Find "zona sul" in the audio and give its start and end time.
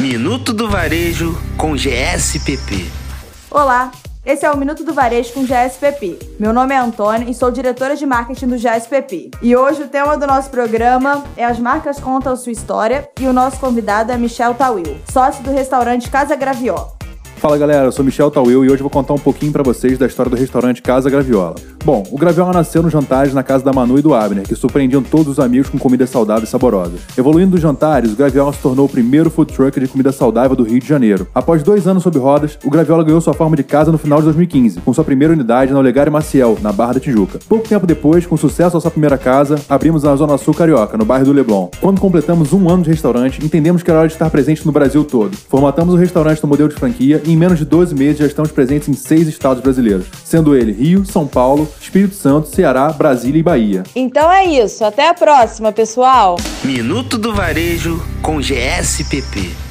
40.16-40.54